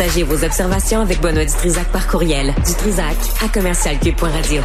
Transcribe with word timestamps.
Partagez 0.00 0.22
vos 0.22 0.44
observations 0.44 1.02
avec 1.02 1.20
Benoît 1.20 1.44
Dutrisac 1.44 1.86
par 1.92 2.08
courriel. 2.08 2.54
Dutrisac 2.66 3.16
à 3.44 3.48
commercialcube.radio. 3.48 4.62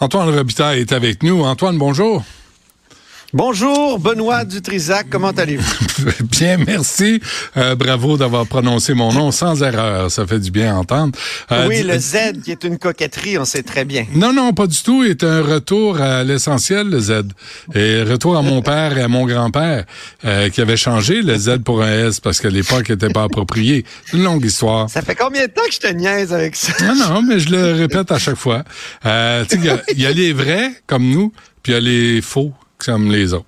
Antoine 0.00 0.34
Robitaille 0.34 0.80
est 0.80 0.92
avec 0.92 1.22
nous. 1.22 1.44
Antoine, 1.44 1.76
bonjour. 1.76 2.24
Bonjour, 3.32 3.98
Benoît 3.98 4.44
Dutrisac, 4.44 5.08
comment 5.10 5.30
allez-vous? 5.30 5.84
bien, 6.30 6.58
merci. 6.58 7.20
Euh, 7.56 7.74
bravo 7.74 8.16
d'avoir 8.16 8.46
prononcé 8.46 8.94
mon 8.94 9.12
nom 9.12 9.32
sans 9.32 9.64
erreur. 9.64 10.10
Ça 10.12 10.26
fait 10.26 10.38
du 10.38 10.52
bien 10.52 10.76
à 10.76 10.78
entendre. 10.78 11.18
Euh, 11.50 11.66
oui, 11.66 11.82
le 11.82 11.98
Z 11.98 12.40
qui 12.44 12.52
est 12.52 12.62
une 12.62 12.78
coquetterie, 12.78 13.36
on 13.36 13.44
sait 13.44 13.64
très 13.64 13.84
bien. 13.84 14.06
Non, 14.14 14.32
non, 14.32 14.52
pas 14.52 14.68
du 14.68 14.80
tout. 14.80 15.04
C'est 15.04 15.24
un 15.24 15.42
retour 15.42 16.00
à 16.00 16.22
l'essentiel, 16.22 16.88
le 16.88 17.00
Z. 17.00 17.22
Et 17.74 18.04
retour 18.04 18.36
à 18.36 18.42
mon 18.42 18.62
père 18.62 18.96
et 18.96 19.02
à 19.02 19.08
mon 19.08 19.26
grand-père 19.26 19.86
euh, 20.24 20.48
qui 20.48 20.60
avait 20.60 20.76
changé 20.76 21.20
le 21.20 21.36
Z 21.36 21.58
pour 21.64 21.82
un 21.82 22.06
S 22.06 22.20
parce 22.20 22.40
que 22.40 22.46
l'époque 22.46 22.88
n'était 22.90 23.10
pas 23.10 23.24
appropriée. 23.24 23.84
Une 24.12 24.22
longue 24.22 24.44
histoire. 24.44 24.88
Ça 24.88 25.02
fait 25.02 25.16
combien 25.16 25.42
de 25.42 25.50
temps 25.50 25.66
que 25.66 25.74
je 25.74 25.80
te 25.80 25.92
niaise 25.92 26.32
avec 26.32 26.54
ça? 26.54 26.72
Non, 26.84 26.94
non, 26.94 27.22
mais 27.22 27.40
je 27.40 27.50
le 27.50 27.72
répète 27.72 28.12
à 28.12 28.20
chaque 28.20 28.36
fois. 28.36 28.62
Euh, 29.04 29.44
il 29.50 30.00
y, 30.00 30.06
a 30.06 30.12
les 30.12 30.32
vrais, 30.32 30.70
comme 30.86 31.10
nous, 31.10 31.32
puis 31.64 31.72
il 31.72 31.74
y 31.74 31.78
a 31.78 31.80
les 31.80 32.22
faux 32.22 32.52
comme 32.78 33.10
les 33.10 33.32
autres. 33.32 33.46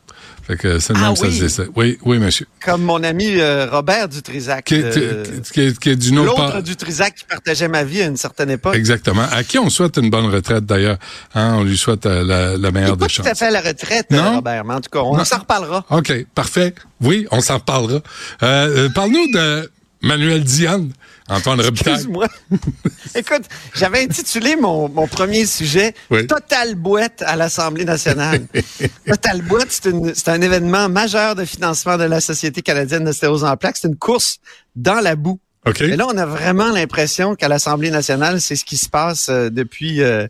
Fait 0.48 0.56
que 0.56 0.78
c'est 0.78 0.94
le 0.94 1.00
ah, 1.02 1.10
oui. 1.10 1.16
ça 1.18 1.48
se 1.48 1.62
dit 1.62 1.68
Oui, 1.76 1.98
oui, 2.06 2.18
monsieur. 2.18 2.46
Comme 2.64 2.82
mon 2.82 3.02
ami 3.04 3.38
euh, 3.38 3.66
Robert 3.70 4.08
Dutrisac. 4.08 4.64
Qui 4.64 4.76
est, 4.76 5.52
qui 5.52 5.60
est, 5.60 5.78
qui 5.78 5.90
est 5.90 5.96
d'une 5.96 6.20
autre 6.20 6.40
L'autre 6.40 6.62
Dutrisac 6.62 7.14
qui 7.16 7.24
partageait 7.24 7.68
ma 7.68 7.84
vie 7.84 8.00
à 8.00 8.06
une 8.06 8.16
certaine 8.16 8.48
époque. 8.48 8.74
Exactement. 8.74 9.26
À 9.30 9.44
qui 9.44 9.58
on 9.58 9.68
souhaite 9.68 9.98
une 9.98 10.08
bonne 10.08 10.24
retraite 10.24 10.64
d'ailleurs. 10.64 10.96
Hein, 11.34 11.56
on 11.58 11.64
lui 11.64 11.76
souhaite 11.76 12.06
euh, 12.06 12.24
la, 12.24 12.56
la, 12.56 12.70
meilleure 12.70 12.96
des 12.96 13.10
chances. 13.10 13.26
Pas 13.26 13.34
tout 13.34 13.42
à 13.42 13.46
fait 13.46 13.50
la 13.50 13.60
retraite, 13.60 14.10
non? 14.10 14.36
Robert, 14.36 14.64
mais 14.64 14.72
en 14.72 14.80
tout 14.80 14.88
cas, 14.90 15.00
on 15.00 15.22
s'en 15.22 15.38
reparlera. 15.38 15.84
OK, 15.90 16.26
parfait. 16.34 16.74
Oui, 17.02 17.26
on 17.30 17.42
s'en 17.42 17.58
reparlera. 17.58 18.00
Euh, 18.42 18.88
Parle-nous 18.88 19.30
de 19.34 19.70
Manuel 20.00 20.44
Diane. 20.44 20.92
Antoine 21.28 21.60
Robitaille. 21.60 21.94
Excuse-moi. 21.94 22.26
Écoute, 23.14 23.42
j'avais 23.74 24.02
intitulé 24.02 24.56
mon, 24.56 24.88
mon 24.88 25.06
premier 25.06 25.46
sujet 25.46 25.94
Total 26.28 26.74
boîte 26.74 27.22
à 27.26 27.36
l'Assemblée 27.36 27.84
nationale. 27.84 28.46
Total 29.06 29.42
boîte, 29.42 29.68
c'est 29.70 30.28
un 30.28 30.40
événement 30.40 30.88
majeur 30.88 31.34
de 31.34 31.44
financement 31.44 31.96
de 31.96 32.04
la 32.04 32.20
Société 32.20 32.62
canadienne 32.62 33.04
de 33.04 33.12
stéose 33.12 33.44
en 33.44 33.56
plaques. 33.56 33.76
C'est 33.76 33.88
une 33.88 33.96
course 33.96 34.38
dans 34.74 35.00
la 35.00 35.16
boue. 35.16 35.38
Okay. 35.66 35.84
Et 35.84 35.96
là, 35.96 36.06
on 36.08 36.16
a 36.16 36.24
vraiment 36.24 36.70
l'impression 36.70 37.34
qu'à 37.34 37.48
l'Assemblée 37.48 37.90
nationale, 37.90 38.40
c'est 38.40 38.56
ce 38.56 38.64
qui 38.64 38.76
se 38.76 38.88
passe 38.88 39.28
euh, 39.28 39.50
depuis 39.50 40.02
euh, 40.02 40.26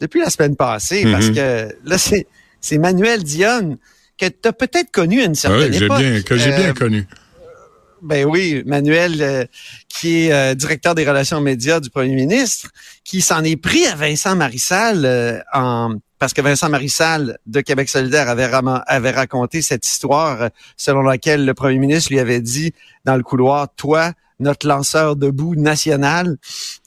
depuis 0.00 0.20
la 0.20 0.30
semaine 0.30 0.56
passée, 0.56 1.04
parce 1.10 1.26
mm-hmm. 1.26 1.68
que 1.68 1.76
là, 1.84 1.98
c'est 1.98 2.26
c'est 2.60 2.78
Manuel 2.78 3.22
Dionne 3.22 3.76
que 4.18 4.26
tu 4.26 4.48
as 4.48 4.52
peut-être 4.52 4.90
connu 4.90 5.20
à 5.20 5.24
une 5.24 5.34
certaine 5.34 5.70
oui, 5.70 5.84
époque. 5.84 5.98
Bien, 5.98 6.22
que 6.22 6.36
j'ai 6.36 6.50
bien 6.50 6.70
euh, 6.70 6.72
connu. 6.72 7.06
Ben 8.04 8.26
oui, 8.26 8.62
Manuel, 8.66 9.22
euh, 9.22 9.44
qui 9.88 10.26
est 10.26 10.32
euh, 10.32 10.54
directeur 10.54 10.94
des 10.94 11.08
relations 11.08 11.40
médias 11.40 11.80
du 11.80 11.88
premier 11.88 12.14
ministre, 12.14 12.68
qui 13.02 13.22
s'en 13.22 13.42
est 13.42 13.56
pris 13.56 13.86
à 13.86 13.94
Vincent 13.94 14.36
Marissal 14.36 15.06
euh, 15.06 15.40
en 15.54 15.94
parce 16.18 16.34
que 16.34 16.42
Vincent 16.42 16.68
Marissal 16.68 17.38
de 17.46 17.60
Québec 17.60 17.88
solidaire 17.88 18.28
avait, 18.28 18.48
avait 18.86 19.10
raconté 19.10 19.62
cette 19.62 19.86
histoire 19.86 20.48
selon 20.76 21.02
laquelle 21.02 21.44
le 21.44 21.52
premier 21.54 21.78
ministre 21.78 22.12
lui 22.12 22.18
avait 22.18 22.40
dit 22.40 22.72
dans 23.04 23.16
le 23.16 23.22
couloir, 23.22 23.68
toi, 23.74 24.12
notre 24.44 24.68
lanceur 24.68 25.16
de 25.16 25.30
boue 25.30 25.56
national, 25.56 26.36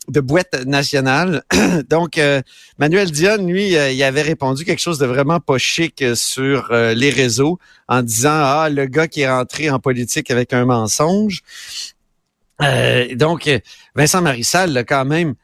de 0.07 0.21
boîte 0.21 0.65
nationale. 0.65 1.43
Donc, 1.89 2.17
euh, 2.17 2.41
Manuel 2.77 3.11
Dion, 3.11 3.45
lui, 3.45 3.75
euh, 3.75 3.91
il 3.91 4.01
avait 4.03 4.21
répondu 4.21 4.63
quelque 4.63 4.79
chose 4.79 4.99
de 4.99 5.05
vraiment 5.05 5.39
pas 5.39 5.57
chic 5.57 6.01
euh, 6.01 6.15
sur 6.15 6.71
les 6.71 7.09
réseaux 7.09 7.59
en 7.89 8.01
disant, 8.01 8.29
ah, 8.31 8.69
le 8.71 8.85
gars 8.85 9.07
qui 9.07 9.21
est 9.21 9.29
rentré 9.29 9.69
en 9.69 9.79
politique 9.79 10.31
avec 10.31 10.53
un 10.53 10.65
mensonge. 10.65 11.41
donc, 13.15 13.49
Vincent 13.95 14.21
Marissal, 14.21 14.85
quand 14.87 15.05
même, 15.05 15.35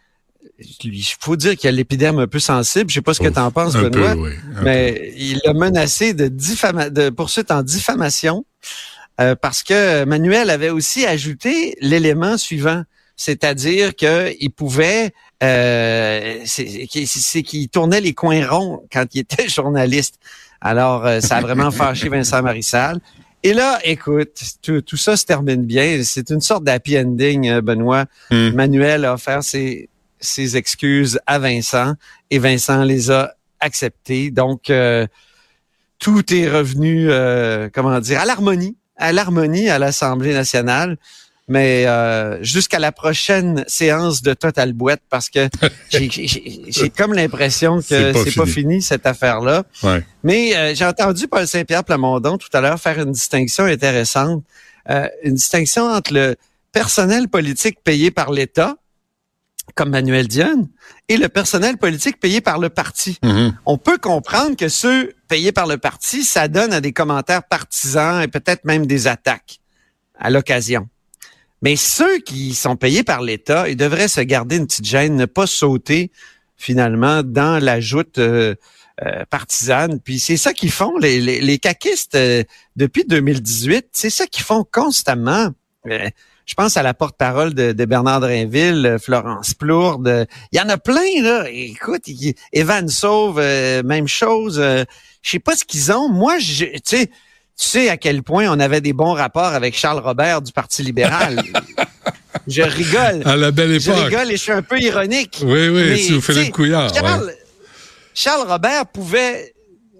il 0.84 1.04
faut 1.20 1.36
dire 1.36 1.56
qu'il 1.56 1.68
a 1.68 1.72
l'épiderme 1.72 2.20
un 2.20 2.28
peu 2.28 2.40
sensible. 2.40 2.90
Je 2.90 2.96
sais 2.96 3.02
pas 3.02 3.14
ce 3.14 3.20
que 3.20 3.28
tu 3.28 3.40
en 3.40 3.52
penses, 3.52 3.76
Benoît, 3.76 4.16
mais 4.62 5.14
il 5.18 5.42
a 5.46 5.54
menacé 5.54 6.14
de, 6.14 6.28
de 6.28 7.10
poursuite 7.10 7.52
en 7.52 7.64
diffamation 7.64 8.46
euh, 9.22 9.36
parce 9.36 9.64
que 9.64 10.06
Manuel 10.06 10.50
avait 10.50 10.70
aussi 10.70 11.06
ajouté 11.06 11.76
l'élément 11.82 12.38
suivant, 12.38 12.84
c'est-à-dire 13.16 13.96
qu'il 13.96 14.52
pouvait, 14.52 15.14
euh, 15.44 16.40
c'est 16.46 17.44
qu'il 17.44 17.70
tournait 17.70 18.02
les 18.02 18.14
coins 18.14 18.48
ronds 18.48 18.86
quand 18.92 19.06
il 19.14 19.20
était 19.20 19.48
journaliste. 19.48 20.20
Alors, 20.62 21.06
euh, 21.06 21.20
ça 21.20 21.38
a 21.38 21.42
vraiment 21.42 21.72
fâché 21.72 22.10
Vincent 22.10 22.42
Marissal. 22.42 23.00
Et 23.44 23.54
là, 23.54 23.80
écoute, 23.84 24.42
tout, 24.62 24.98
ça 24.98 25.18
se 25.18 25.26
termine 25.26 25.66
bien. 25.66 26.02
C'est 26.04 26.30
une 26.30 26.40
sorte 26.42 26.64
d'happy 26.64 26.98
ending, 26.98 27.50
euh, 27.50 27.62
Benoît. 27.62 28.06
Hmm. 28.32 28.52
Manuel 28.52 29.06
a 29.06 29.14
offert 29.14 29.44
ses, 29.44 29.90
ses 30.20 30.56
excuses 30.58 31.20
à 31.28 31.40
Vincent 31.40 31.94
et 32.32 32.40
Vincent 32.40 32.84
les 32.84 33.12
a 33.12 33.34
acceptées. 33.60 34.32
Donc, 34.32 34.72
tout 36.00 36.34
est 36.34 36.50
revenu, 36.50 37.10
comment 37.74 38.00
dire, 38.02 38.20
à 38.20 38.26
l'harmonie 38.26 38.76
à 38.98 39.12
l'harmonie 39.12 39.70
à 39.70 39.80
l'Assemblée 39.80 40.34
nationale. 40.34 40.98
Mais 41.50 41.86
euh, 41.88 42.42
jusqu'à 42.42 42.80
la 42.80 42.94
prochaine 42.94 43.66
séance 43.68 44.22
de 44.22 44.34
Total 44.34 44.72
Boîte, 44.72 45.02
parce 45.10 45.30
que 45.30 45.50
j'ai 45.92 46.90
comme 46.90 47.14
l'impression 47.14 47.80
que 47.80 48.14
c'est 48.14 48.36
pas, 48.36 48.46
fini 48.46 48.82
cette 48.82 49.06
affaire-là. 49.06 49.64
Mais 50.24 50.56
euh, 50.56 50.74
j'ai 50.74 50.86
entendu 50.86 51.28
Paul 51.28 51.46
Saint-Pierre 51.46 51.84
Plamondon 51.84 52.38
tout 52.38 52.48
à 52.54 52.62
l'heure 52.62 52.80
faire 52.80 52.98
une 53.00 53.12
distinction 53.12 53.66
intéressante, 53.66 54.42
euh, 54.90 55.08
une 55.24 55.34
distinction 55.34 55.84
entre 55.84 56.14
le 56.14 56.36
personnel 56.72 57.28
politique 57.28 57.78
payé 57.84 58.10
par 58.10 58.32
l'État, 58.32 58.78
comme 59.76 59.90
Manuel 59.90 60.28
Dionne, 60.28 60.68
et 61.10 61.18
le 61.18 61.30
personnel 61.30 61.78
politique 61.78 62.20
payé 62.20 62.42
par 62.42 62.60
le 62.60 62.70
parti. 62.70 63.18
Mm-hmm. 63.24 63.54
On 63.66 63.78
peut 63.78 63.98
comprendre 63.98 64.56
que 64.56 64.70
ceux 64.70 65.14
payés 65.28 65.52
par 65.52 65.68
le 65.68 65.78
parti, 65.78 66.24
ça 66.24 66.48
donne 66.48 66.74
à 66.74 66.82
des 66.82 66.94
commentaires 66.94 67.44
partisans 67.44 68.22
et 68.22 68.28
peut-être 68.28 68.66
même 68.66 68.86
des 68.86 69.08
attaques 69.08 69.60
à 70.18 70.30
l'occasion. 70.30 70.88
Mais 71.62 71.76
ceux 71.76 72.20
qui 72.20 72.54
sont 72.54 72.76
payés 72.76 73.04
par 73.04 73.22
l'État, 73.22 73.70
ils 73.70 73.78
devraient 73.78 74.10
se 74.10 74.22
garder 74.22 74.58
une 74.58 74.68
petite 74.68 74.86
gêne, 74.86 75.16
ne 75.16 75.26
pas 75.26 75.48
sauter 75.48 76.12
finalement 76.58 77.24
dans 77.24 77.64
la 77.64 77.80
joute 77.80 78.18
euh, 78.18 78.56
euh, 79.04 79.24
partisane. 79.30 80.00
Puis 80.00 80.20
c'est 80.20 80.38
ça 80.38 80.54
qu'ils 80.54 80.72
font, 80.72 80.98
les, 80.98 81.20
les, 81.20 81.42
les 81.42 81.58
caquistes 81.60 82.16
euh, 82.16 82.44
depuis 82.76 83.06
2018, 83.06 83.88
c'est 83.92 84.10
ça 84.10 84.28
qu'ils 84.28 84.44
font 84.44 84.66
constamment. 84.70 85.50
Je 86.46 86.56
pense 86.56 86.76
à 86.76 86.84
la 86.84 86.94
porte-parole 86.94 87.54
de, 87.54 87.86
Bernard 87.86 88.20
Drinville, 88.20 88.86
euh, 88.86 89.00
Florence 89.00 89.54
Plourde. 89.54 90.28
Il 90.52 90.60
y 90.60 90.62
en 90.62 90.70
a 90.70 90.78
plein, 90.78 91.22
là. 91.22 91.46
Écoute, 91.50 92.04
Evan 92.52 92.88
Sauve, 92.90 93.40
euh, 93.40 93.82
même 93.84 94.08
chose. 94.08 94.60
Euh, 94.60 94.84
je 95.22 95.32
sais 95.32 95.40
pas 95.40 95.56
ce 95.56 95.64
qu'ils 95.64 95.92
ont. 95.92 96.10
Moi, 96.10 96.38
tu 96.40 96.68
sais, 96.84 97.08
tu 97.08 97.12
sais 97.56 97.90
à 97.90 97.98
quel 97.98 98.24
point 98.24 98.48
on 98.50 98.60
avait 98.60 98.82
des 98.82 98.94
bons 98.94 99.14
rapports 99.14 99.54
avec 99.54 99.78
Charles 99.78 100.00
Robert 100.00 100.42
du 100.42 100.52
Parti 100.52 100.84
libéral. 100.84 101.42
je 102.48 102.62
rigole. 102.62 103.22
À 103.26 103.38
la 103.38 103.52
belle 103.52 103.72
époque. 103.72 103.96
Je 103.96 104.04
rigole 104.04 104.32
et 104.32 104.36
je 104.36 104.42
suis 104.42 104.52
un 104.52 104.64
peu 104.64 104.80
ironique. 104.80 105.40
Oui, 105.46 105.70
oui, 105.70 106.22
faites 106.22 106.36
le 106.36 106.52
couillard. 106.52 106.94
Charles, 106.94 107.34
Charles 108.14 108.48
Robert 108.50 108.86
pouvait 108.88 109.53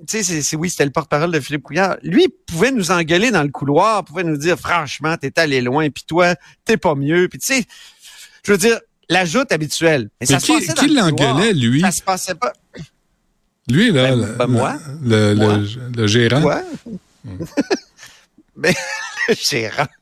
tu 0.08 0.24
sais, 0.24 0.42
c'est, 0.42 0.56
oui, 0.56 0.70
c'était 0.70 0.86
le 0.86 0.92
porte-parole 0.92 1.32
de 1.32 1.40
Philippe 1.40 1.64
Couillard. 1.64 1.98
Lui, 2.04 2.28
pouvait 2.48 2.72
nous 2.72 2.92
engueuler 2.92 3.32
dans 3.32 3.44
le 3.44 3.50
couloir, 3.50 4.04
pouvait 4.04 4.24
nous 4.24 4.38
dire, 4.38 4.58
franchement, 4.58 5.16
t'es 5.18 5.38
allé 5.40 5.62
loin, 5.62 5.90
puis 5.90 6.04
toi, 6.06 6.36
t'es 6.66 6.78
pas 6.78 6.96
mieux. 6.96 7.28
Puis 7.28 7.40
tu 7.40 7.54
sais, 7.54 7.66
je 8.46 8.52
veux 8.52 8.58
dire, 8.58 8.80
la 9.10 9.26
joute 9.26 9.52
habituelle. 9.52 10.10
Mais, 10.20 10.28
ça 10.28 10.38
qui, 10.38 10.62
se 10.62 10.74
qui 10.74 10.88
l'engueulait, 10.90 11.54
lui? 11.54 11.82
Ça 11.82 11.92
se 11.92 12.02
passait 12.02 12.36
pas. 12.36 12.54
Lui, 13.70 13.92
là, 13.92 14.16
ben, 14.16 14.36
ben, 14.38 14.48
moi. 14.48 14.78
Le, 15.04 15.34
Le, 15.34 15.92
le, 15.96 16.08
gérant. 16.08 16.42
Quoi? 16.42 16.62
ben, 18.56 18.74
le 19.30 19.36
gérant. 19.36 19.88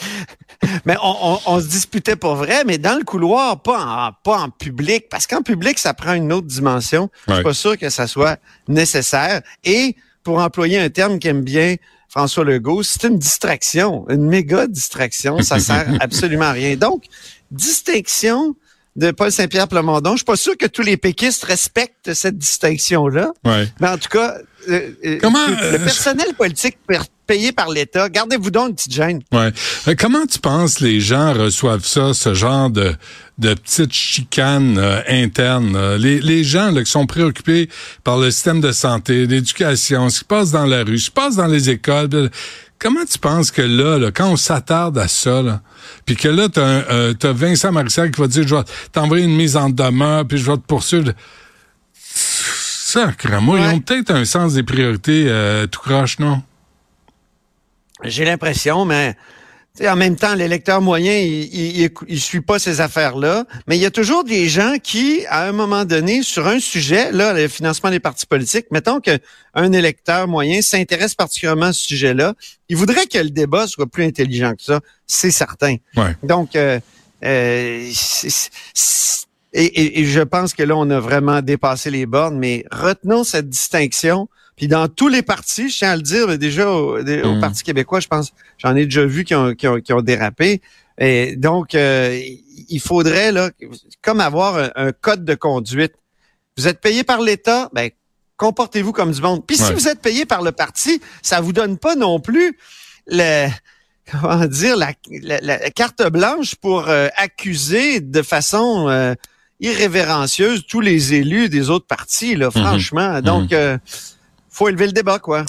mais 0.84 0.96
on, 1.02 1.60
se 1.60 1.66
disputait 1.66 2.16
pour 2.16 2.34
vrai, 2.34 2.64
mais 2.64 2.78
dans 2.78 2.98
le 2.98 3.04
couloir, 3.04 3.62
pas 3.62 3.80
en, 3.80 4.12
pas 4.24 4.38
en 4.38 4.50
public, 4.50 5.08
parce 5.10 5.26
qu'en 5.26 5.42
public, 5.42 5.78
ça 5.78 5.94
prend 5.94 6.14
une 6.14 6.32
autre 6.32 6.46
dimension. 6.46 7.10
Je 7.28 7.34
suis 7.34 7.42
pas 7.42 7.54
sûr 7.54 7.78
que 7.78 7.88
ça 7.88 8.06
soit 8.06 8.38
nécessaire. 8.68 9.42
Et 9.64 9.96
pour 10.22 10.38
employer 10.38 10.78
un 10.78 10.90
terme 10.90 11.18
qu'aime 11.18 11.42
bien 11.42 11.76
François 12.08 12.44
Legault, 12.44 12.82
c'est 12.82 13.04
une 13.04 13.18
distraction, 13.18 14.04
une 14.08 14.26
méga 14.26 14.66
distraction. 14.66 15.40
Ça 15.42 15.58
sert 15.60 15.86
absolument 16.00 16.46
à 16.46 16.52
rien. 16.52 16.76
Donc, 16.76 17.04
distinction 17.50 18.54
de 18.96 19.10
Paul 19.12 19.30
Saint-Pierre 19.30 19.68
Plamondon. 19.68 20.12
Je 20.12 20.16
suis 20.16 20.24
pas 20.24 20.36
sûr 20.36 20.56
que 20.56 20.66
tous 20.66 20.82
les 20.82 20.96
péquistes 20.96 21.44
respectent 21.44 22.12
cette 22.12 22.36
distinction-là. 22.36 23.32
Mais 23.44 23.88
en 23.88 23.98
tout 23.98 24.08
cas, 24.08 24.38
euh, 24.68 24.90
euh, 25.04 25.18
le 25.22 25.74
euh, 25.74 25.78
personnel 25.78 26.34
politique 26.36 26.78
payé 27.30 27.52
par 27.52 27.70
l'État, 27.70 28.08
gardez-vous 28.08 28.50
donc 28.50 28.70
une 28.70 28.74
petite 28.74 28.92
gêne. 28.92 29.20
Ouais. 29.32 29.52
comment 29.94 30.26
tu 30.26 30.40
penses 30.40 30.80
les 30.80 31.00
gens 31.00 31.32
reçoivent 31.32 31.84
ça, 31.84 32.12
ce 32.12 32.34
genre 32.34 32.70
de, 32.70 32.92
de 33.38 33.54
petites 33.54 33.92
chicanes 33.92 34.80
internes? 35.06 35.94
Les, 35.94 36.18
les 36.18 36.42
gens 36.42 36.72
là, 36.72 36.82
qui 36.82 36.90
sont 36.90 37.06
préoccupés 37.06 37.68
par 38.02 38.18
le 38.18 38.32
système 38.32 38.60
de 38.60 38.72
santé, 38.72 39.26
l'éducation, 39.26 40.08
ce 40.08 40.18
qui 40.18 40.24
passe 40.24 40.50
dans 40.50 40.66
la 40.66 40.82
rue, 40.82 40.98
ce 40.98 41.04
qui 41.04 41.10
passe 41.12 41.36
dans 41.36 41.46
les 41.46 41.70
écoles, 41.70 42.30
comment 42.80 43.04
tu 43.08 43.18
penses 43.20 43.52
que 43.52 43.62
là, 43.62 44.10
quand 44.10 44.30
on 44.30 44.36
s'attarde 44.36 44.98
à 44.98 45.06
ça, 45.06 45.40
là, 45.40 45.60
puis 46.06 46.16
que 46.16 46.26
là, 46.26 46.48
t'as, 46.48 46.62
euh, 46.62 47.14
as 47.22 47.32
Vincent 47.32 47.70
Marissal 47.70 48.10
qui 48.10 48.20
va 48.20 48.26
dire, 48.26 48.48
je 48.48 48.56
vais 48.56 48.62
t'envoyer 48.90 49.24
une 49.24 49.36
mise 49.36 49.56
en 49.56 49.70
demeure, 49.70 50.26
puis 50.26 50.38
je 50.38 50.50
vais 50.50 50.56
te 50.56 50.66
poursuivre. 50.66 51.12
Sacre, 51.94 53.40
moi, 53.40 53.60
ils 53.60 53.66
ont 53.76 53.80
peut-être 53.80 54.10
un 54.10 54.24
sens 54.24 54.54
des 54.54 54.64
priorités 54.64 55.26
euh, 55.28 55.68
tout 55.68 55.78
croche, 55.78 56.18
non? 56.18 56.42
J'ai 58.04 58.24
l'impression, 58.24 58.84
mais 58.84 59.14
en 59.82 59.96
même 59.96 60.16
temps, 60.16 60.34
l'électeur 60.34 60.80
moyen, 60.80 61.16
il, 61.16 61.90
il, 62.08 62.20
suit 62.20 62.40
pas 62.40 62.58
ces 62.58 62.80
affaires-là, 62.80 63.44
mais 63.66 63.76
il 63.76 63.80
y 63.80 63.86
a 63.86 63.90
toujours 63.90 64.24
des 64.24 64.48
gens 64.48 64.74
qui, 64.82 65.24
à 65.28 65.48
un 65.48 65.52
moment 65.52 65.84
donné, 65.84 66.22
sur 66.22 66.46
un 66.46 66.58
sujet, 66.58 67.12
là, 67.12 67.32
le 67.32 67.48
financement 67.48 67.90
des 67.90 68.00
partis 68.00 68.26
politiques, 68.26 68.66
mettons 68.70 69.00
qu'un 69.00 69.72
électeur 69.72 70.28
moyen 70.28 70.60
s'intéresse 70.60 71.14
particulièrement 71.14 71.66
à 71.66 71.72
ce 71.72 71.86
sujet-là, 71.86 72.34
il 72.68 72.76
voudrait 72.76 73.06
que 73.06 73.18
le 73.18 73.30
débat 73.30 73.66
soit 73.66 73.86
plus 73.86 74.04
intelligent 74.04 74.54
que 74.54 74.62
ça, 74.62 74.80
c'est 75.06 75.30
certain. 75.30 75.76
Donc, 76.22 76.56
euh, 76.56 76.78
euh, 77.24 77.90
et, 79.52 80.00
et, 80.00 80.04
je 80.04 80.20
pense 80.20 80.52
que 80.52 80.62
là, 80.62 80.76
on 80.76 80.88
a 80.90 81.00
vraiment 81.00 81.42
dépassé 81.42 81.90
les 81.90 82.06
bornes, 82.06 82.38
mais 82.38 82.64
retenons 82.70 83.24
cette 83.24 83.48
distinction 83.48 84.28
puis 84.60 84.68
dans 84.68 84.88
tous 84.88 85.08
les 85.08 85.22
partis, 85.22 85.70
je 85.70 85.78
tiens 85.78 85.92
à 85.92 85.96
le 85.96 86.02
dire, 86.02 86.36
déjà 86.36 86.70
au, 86.70 87.02
mm. 87.02 87.40
Parti 87.40 87.62
québécois, 87.62 87.98
je 88.00 88.08
pense, 88.08 88.34
j'en 88.58 88.76
ai 88.76 88.84
déjà 88.84 89.06
vu 89.06 89.24
qui 89.24 89.34
ont, 89.34 89.54
qui 89.54 89.66
ont, 89.66 90.02
dérapé. 90.02 90.60
Et 90.98 91.34
donc, 91.34 91.74
euh, 91.74 92.20
il 92.68 92.78
faudrait, 92.78 93.32
là, 93.32 93.48
comme 94.02 94.20
avoir 94.20 94.70
un, 94.76 94.92
code 94.92 95.24
de 95.24 95.34
conduite. 95.34 95.94
Vous 96.58 96.68
êtes 96.68 96.82
payé 96.82 97.04
par 97.04 97.22
l'État, 97.22 97.70
ben, 97.72 97.88
comportez-vous 98.36 98.92
comme 98.92 99.12
du 99.12 99.22
monde. 99.22 99.46
Puis 99.46 99.56
si 99.56 99.72
vous 99.72 99.88
êtes 99.88 100.02
payé 100.02 100.26
par 100.26 100.42
le 100.42 100.52
parti, 100.52 101.00
ça 101.22 101.40
vous 101.40 101.54
donne 101.54 101.78
pas 101.78 101.96
non 101.96 102.20
plus 102.20 102.58
le 103.06 103.48
comment 104.10 104.44
dire 104.44 104.76
la, 104.76 104.92
la, 105.40 105.70
carte 105.70 106.06
blanche 106.10 106.54
pour 106.56 106.90
euh, 106.90 107.08
accuser 107.16 108.00
de 108.00 108.20
façon 108.20 108.90
euh, 108.90 109.14
irrévérencieuse 109.60 110.66
tous 110.66 110.80
les 110.80 111.14
élus 111.14 111.48
des 111.48 111.70
autres 111.70 111.86
partis 111.86 112.34
là 112.34 112.48
mm-hmm. 112.48 112.60
franchement 112.60 113.22
donc 113.22 113.52
mm-hmm 113.52 113.78
faut 114.60 114.68
élever 114.68 114.88
le 114.88 114.92
débat, 114.92 115.18
quoi. 115.18 115.46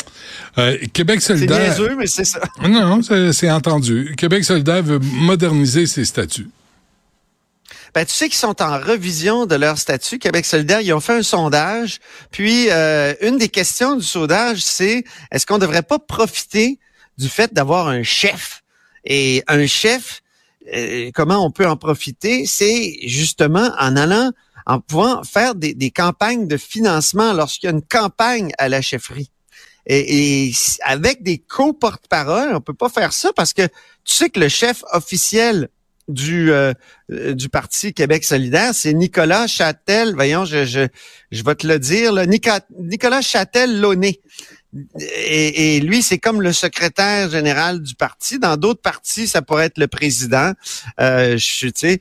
Euh, 0.58 0.78
Québec 0.94 1.22
solidaire. 1.22 1.76
C'est 1.76 1.96
mais 1.96 2.08
c'est 2.08 2.24
ça. 2.24 2.40
Non, 2.62 2.98
non, 2.98 3.02
c'est 3.34 3.52
entendu. 3.52 4.16
Québec 4.18 4.46
solidaire 4.46 4.82
veut 4.82 5.00
moderniser 5.00 5.86
ses 5.86 6.06
statuts. 6.06 6.48
Ben, 7.94 8.06
tu 8.06 8.14
sais 8.14 8.30
qu'ils 8.30 8.38
sont 8.38 8.62
en 8.62 8.80
revision 8.80 9.46
de 9.46 9.56
leur 9.56 9.78
statut. 9.78 10.18
Québec 10.18 10.46
solidaire, 10.46 10.80
ils 10.80 10.94
ont 10.94 11.02
fait 11.02 11.18
un 11.18 11.24
sondage. 11.24 12.00
Puis, 12.32 12.70
euh, 12.70 13.14
une 13.20 13.38
des 13.38 13.50
questions 13.50 13.98
du 13.98 14.06
sondage, 14.06 14.60
c'est 14.60 15.04
est-ce 15.30 15.46
qu'on 15.46 15.56
ne 15.56 15.60
devrait 15.62 15.82
pas 15.82 16.00
profiter 16.00 16.80
du 17.18 17.28
fait 17.28 17.54
d'avoir 17.54 17.90
un 17.90 18.04
chef? 18.04 18.64
Et 19.04 19.44
un 19.48 19.68
chef, 19.68 20.22
euh, 20.74 21.12
comment 21.14 21.46
on 21.46 21.52
peut 21.52 21.68
en 21.68 21.76
profiter? 21.76 22.46
C'est 22.46 22.98
justement 23.04 23.72
en 23.78 23.98
allant 23.98 24.32
en 24.72 24.80
pouvant 24.80 25.22
faire 25.24 25.54
des, 25.54 25.92
campagnes 25.92 26.48
de 26.48 26.56
financement 26.56 27.34
lorsqu'il 27.34 27.68
y 27.68 27.74
a 27.74 27.76
une 27.76 27.82
campagne 27.82 28.54
à 28.58 28.70
la 28.70 28.82
chefferie. 28.82 29.30
Et, 29.86 30.54
avec 30.86 31.24
des 31.24 31.40
co-porte-parole, 31.40 32.56
on 32.56 32.62
peut 32.62 32.74
pas 32.74 32.88
faire 32.88 33.12
ça 33.12 33.34
parce 33.36 33.52
que 33.52 33.64
tu 33.64 34.14
sais 34.14 34.30
que 34.30 34.40
le 34.40 34.48
chef 34.48 34.84
officiel 34.94 35.68
du 36.08 36.52
euh, 36.52 36.74
euh, 37.12 37.34
du 37.34 37.50
parti 37.50 37.94
Québec 37.94 38.24
solidaire, 38.24 38.74
c'est 38.74 38.94
Nicolas 38.94 39.46
Châtel. 39.48 40.14
Voyons, 40.16 40.46
je, 40.46 40.64
je, 40.64 40.88
je 41.32 41.44
vais 41.44 41.56
te 41.56 41.68
le 41.68 41.78
dire, 41.78 42.14
là, 42.14 42.26
Nicolas 42.26 43.22
Châtel 43.22 43.82
Launay. 43.82 44.22
Et, 45.00 45.76
et, 45.76 45.80
lui, 45.82 46.02
c'est 46.02 46.18
comme 46.18 46.42
le 46.42 46.54
secrétaire 46.54 47.30
général 47.30 47.82
du 47.82 47.96
parti. 47.96 48.40
Dans 48.40 48.56
d'autres 48.56 48.82
partis, 48.82 49.28
ça 49.28 49.42
pourrait 49.42 49.66
être 49.66 49.78
le 49.78 49.88
président. 49.88 50.54
Euh, 51.00 51.38
je, 51.38 51.68
sais, 51.76 52.00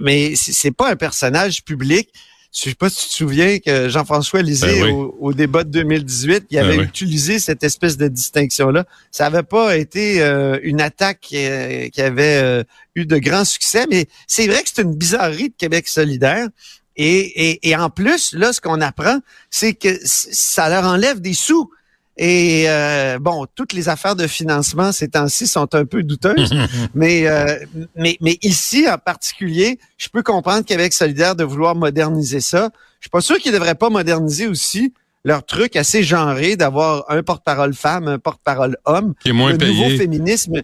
mais 0.00 0.34
c'est 0.36 0.70
pas 0.70 0.90
un 0.90 0.96
personnage 0.96 1.64
public. 1.64 2.10
Je 2.54 2.70
sais 2.70 2.74
pas 2.74 2.88
si 2.88 3.04
tu 3.04 3.10
te 3.10 3.14
souviens 3.16 3.58
que 3.58 3.90
Jean-François 3.90 4.40
Lisée, 4.40 4.80
ben 4.80 5.10
au, 5.20 5.34
débat 5.34 5.64
de 5.64 5.70
2018, 5.70 6.46
il 6.50 6.58
avait 6.58 6.78
ben 6.78 6.82
utilisé 6.82 7.38
cette 7.38 7.62
espèce 7.62 7.98
de 7.98 8.08
distinction-là. 8.08 8.84
Ça 9.10 9.26
avait 9.26 9.42
pas 9.42 9.76
été 9.76 10.22
euh, 10.22 10.58
une 10.62 10.80
attaque 10.80 11.20
qui, 11.20 11.36
euh, 11.36 11.88
avait 11.98 12.64
eu 12.94 13.04
de 13.04 13.18
grands 13.18 13.44
succès, 13.44 13.86
mais 13.90 14.06
c'est 14.26 14.46
vrai 14.46 14.62
que 14.62 14.70
c'est 14.72 14.82
une 14.82 14.94
bizarrerie 14.94 15.50
de 15.50 15.54
Québec 15.58 15.88
solidaire. 15.88 16.48
Et, 16.96 17.50
et, 17.50 17.68
et 17.68 17.76
en 17.76 17.90
plus, 17.90 18.32
là, 18.32 18.52
ce 18.52 18.60
qu'on 18.60 18.80
apprend, 18.80 19.20
c'est 19.50 19.74
que 19.74 19.96
ça 20.02 20.68
leur 20.68 20.84
enlève 20.84 21.20
des 21.20 21.34
sous. 21.34 21.70
Et 22.18 22.64
euh, 22.66 23.18
bon, 23.20 23.46
toutes 23.54 23.72
les 23.72 23.88
affaires 23.88 24.16
de 24.16 24.26
financement 24.26 24.90
ces 24.90 25.08
temps-ci 25.08 25.46
sont 25.46 25.72
un 25.74 25.84
peu 25.84 26.02
douteuses, 26.02 26.52
mais, 26.94 27.28
euh, 27.28 27.58
mais 27.94 28.16
mais 28.20 28.38
ici 28.42 28.86
en 28.88 28.98
particulier, 28.98 29.78
je 29.96 30.08
peux 30.08 30.24
comprendre 30.24 30.64
qu'avec 30.64 30.92
solidaire 30.92 31.36
de 31.36 31.44
vouloir 31.44 31.76
moderniser 31.76 32.40
ça. 32.40 32.70
Je 32.98 33.04
suis 33.04 33.10
pas 33.10 33.20
sûr 33.20 33.36
qu'ils 33.36 33.52
devraient 33.52 33.76
pas 33.76 33.88
moderniser 33.88 34.48
aussi 34.48 34.92
leur 35.24 35.44
truc 35.44 35.76
assez 35.76 36.02
genré 36.02 36.56
d'avoir 36.56 37.04
un 37.08 37.22
porte-parole 37.22 37.74
femme, 37.74 38.08
un 38.08 38.18
porte-parole 38.18 38.76
homme. 38.84 39.14
Qui 39.20 39.28
est 39.28 39.32
moins 39.32 39.52
le 39.52 39.58
nouveau 39.58 39.96
féminisme 39.96 40.62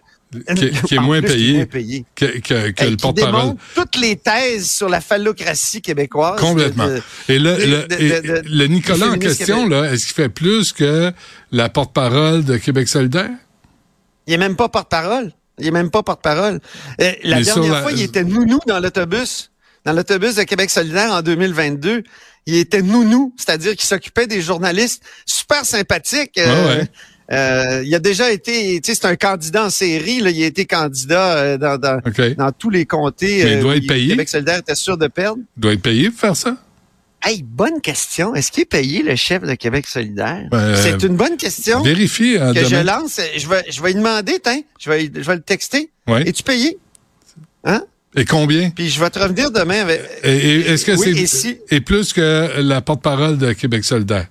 qui, 0.86 0.94
est 0.94 0.98
moins 0.98 1.20
payé, 1.22 1.66
que, 2.14 2.38
que, 2.38 2.70
que 2.70 2.84
le 2.84 2.96
porte-parole. 2.96 3.54
toutes 3.74 3.96
les 3.96 4.16
thèses 4.16 4.70
sur 4.70 4.88
la 4.88 5.00
phallocratie 5.00 5.80
québécoise. 5.80 6.40
Complètement. 6.40 6.88
et 7.28 7.38
le, 7.38 7.56
le, 7.56 8.42
le 8.44 8.66
Nicolas 8.66 9.10
en 9.10 9.18
question, 9.18 9.68
là, 9.68 9.92
est-ce 9.92 10.06
qu'il 10.06 10.14
fait 10.14 10.28
plus 10.28 10.72
que 10.72 11.12
la 11.52 11.68
porte-parole 11.68 12.44
de 12.44 12.56
Québec 12.56 12.88
solidaire? 12.88 13.30
Il 14.26 14.34
est 14.34 14.38
même 14.38 14.56
pas 14.56 14.68
porte-parole. 14.68 15.32
Il 15.58 15.66
est 15.66 15.70
même 15.70 15.90
pas 15.90 16.02
porte-parole. 16.02 16.60
Euh, 17.00 17.12
la 17.22 17.42
dernière 17.42 17.82
fois, 17.82 17.92
il 17.92 18.02
était 18.02 18.24
nounou 18.24 18.58
dans 18.66 18.80
l'autobus. 18.80 19.50
Dans 19.84 19.92
l'autobus 19.92 20.34
de 20.36 20.42
Québec 20.44 20.70
solidaire 20.70 21.12
en 21.12 21.22
2022 21.22 22.02
il 22.46 22.56
était 22.56 22.82
nounou, 22.82 23.34
c'est-à-dire 23.36 23.72
qu'il 23.72 23.86
s'occupait 23.86 24.26
des 24.26 24.42
journalistes 24.42 25.02
super 25.26 25.64
sympathiques. 25.64 26.38
Euh, 26.38 26.84
euh, 27.32 27.82
il 27.84 27.94
a 27.94 27.98
déjà 27.98 28.30
été, 28.30 28.80
tu 28.80 28.92
sais, 28.92 28.98
c'est 29.00 29.06
un 29.06 29.16
candidat 29.16 29.64
en 29.64 29.70
série. 29.70 30.20
Là, 30.20 30.30
il 30.30 30.42
a 30.42 30.46
été 30.46 30.66
candidat 30.66 31.36
euh, 31.36 31.58
dans, 31.58 31.78
dans, 31.78 32.00
dans, 32.36 32.52
tous 32.52 32.70
les 32.70 32.84
comtés. 32.84 33.52
il 33.52 33.60
doit 33.60 33.76
être 33.76 33.86
payé? 33.86 34.08
Québec 34.08 34.28
solidaire 34.28 34.58
était 34.58 34.74
sûr 34.74 34.98
de 34.98 35.06
perdre. 35.06 35.40
Il 35.56 35.60
doit 35.60 35.72
être 35.72 35.82
payé 35.82 36.10
pour 36.10 36.20
faire 36.20 36.36
ça? 36.36 36.56
Hey, 37.26 37.42
bonne 37.42 37.80
question. 37.80 38.34
Est-ce 38.34 38.52
qu'il 38.52 38.62
est 38.62 38.66
payé 38.66 39.02
le 39.02 39.16
chef 39.16 39.42
de 39.42 39.54
Québec 39.54 39.86
solidaire? 39.86 40.46
Ben, 40.50 40.76
c'est 40.76 41.02
une 41.02 41.16
bonne 41.16 41.38
question. 41.38 41.82
Vérifie. 41.82 42.36
Hein, 42.38 42.52
que 42.52 42.64
je 42.64 42.76
lance. 42.76 43.18
Je 43.36 43.48
vais, 43.48 43.64
je 43.70 43.80
vais 43.80 43.88
lui 43.88 43.94
demander, 43.94 44.38
tiens. 44.42 44.60
Je 44.78 44.90
vais, 44.90 45.10
je 45.14 45.20
vais 45.20 45.36
le 45.36 45.40
texter. 45.40 45.90
Oui. 46.06 46.20
Es-tu 46.26 46.42
payé? 46.42 46.76
Hein? 47.64 47.82
Et 48.14 48.26
combien? 48.26 48.68
Puis 48.68 48.90
je 48.90 49.00
vais 49.00 49.08
te 49.08 49.18
revenir 49.18 49.50
demain 49.50 49.80
avec. 49.80 50.02
Et, 50.22 50.60
est-ce 50.60 50.84
que 50.84 50.96
c'est 50.96 51.60
et, 51.70 51.80
plus 51.80 52.12
que 52.12 52.60
la 52.60 52.82
porte-parole 52.82 53.38
de 53.38 53.54
Québec 53.54 53.84
solidaire? 53.84 54.26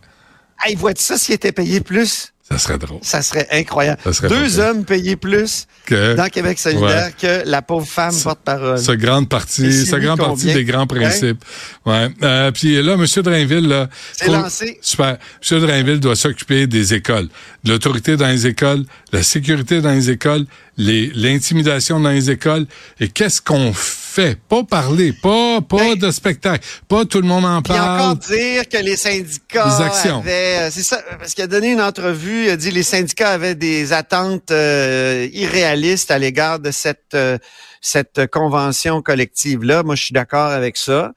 Hey, 0.64 0.76
vois-tu 0.76 1.02
ça 1.02 1.18
s'il 1.18 1.34
était 1.34 1.52
payé 1.52 1.82
plus? 1.82 2.33
Ça 2.54 2.60
serait 2.60 2.78
drôle. 2.78 3.00
Ça 3.02 3.22
serait 3.22 3.48
incroyable. 3.52 4.00
Deux 4.30 4.60
hommes 4.60 4.86
payés 4.86 5.16
plus 5.16 5.68
que, 5.86 6.16
dans 6.16 6.28
Québec 6.28 6.60
solidaire 6.60 7.16
que 7.18 7.44
la 7.46 7.62
pauvre 7.62 7.88
femme 7.88 8.14
porte-parole. 8.24 8.80
Ce 8.80 8.92
grande 8.92 9.28
partie, 9.28 9.86
ce 9.86 9.96
grand 9.96 10.18
partie 10.18 10.54
des 10.54 10.64
grands 10.64 10.88
principes. 10.88 11.44
Ouais. 11.86 12.10
Euh, 12.22 12.52
puis 12.52 12.82
là, 12.82 12.94
M. 12.94 13.06
Drainville, 13.24 13.68
là. 13.68 13.90
C'est 14.12 14.28
lancé. 14.28 14.78
Super. 14.82 15.18
M. 15.52 15.60
Drainville 15.60 16.00
doit 16.00 16.16
s'occuper 16.16 16.68
des 16.68 16.94
écoles. 16.94 17.28
De 17.64 17.72
l'autorité 17.72 18.18
dans 18.18 18.28
les 18.28 18.46
écoles, 18.46 18.86
la 19.12 19.24
sécurité 19.24 19.82
dans 19.82 19.92
les 19.92 20.10
écoles, 20.10 20.46
l'intimidation 20.78 22.00
dans 22.00 22.10
les 22.10 22.32
écoles. 22.32 22.66
Et 23.00 23.08
qu'est-ce 23.08 23.42
qu'on 23.42 23.74
fait? 23.74 24.04
pas 24.48 24.64
parler, 24.64 25.14
pas 25.14 25.62
pas 25.62 25.78
ben, 25.78 25.96
de 25.96 26.12
spectacle, 26.12 26.66
pas 26.88 27.06
tout 27.06 27.22
le 27.22 27.28
monde 27.28 27.46
en 27.46 27.62
parle. 27.62 28.02
encore 28.02 28.16
dire 28.18 28.68
que 28.70 28.78
les 28.78 28.96
syndicats 28.96 29.66
avaient, 29.66 30.58
euh, 30.60 30.70
c'est 30.72 30.84
ça, 30.84 31.02
parce 31.18 31.34
qu'il 31.34 31.44
a 31.44 31.48
donné 31.48 31.72
une 31.72 31.82
entrevue, 31.82 32.46
il 32.46 32.50
a 32.50 32.58
dit 32.58 32.70
que 32.70 32.76
les 32.76 32.84
syndicats 32.84 33.32
avaient 33.32 33.56
des 33.56 33.92
attentes 33.92 34.52
euh, 34.52 35.28
irréalistes 35.34 36.12
à 36.12 36.20
l'égard 36.20 36.60
de 36.60 36.72
cette 36.72 37.16
euh, 37.16 37.38
cette 37.86 38.28
convention 38.32 39.02
collective 39.02 39.64
là. 39.64 39.84
Moi, 39.84 39.96
je 39.96 40.06
suis 40.06 40.14
d'accord 40.14 40.48
avec 40.48 40.78
ça. 40.78 41.14